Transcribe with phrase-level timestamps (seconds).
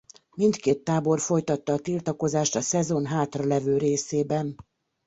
[0.35, 4.55] Mindkét tábor folytatta a tiltakozást a szezon hátralevő részében.